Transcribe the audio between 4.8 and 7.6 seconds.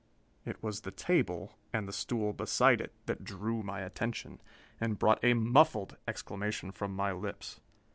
brought a muffled exclamation from my lips.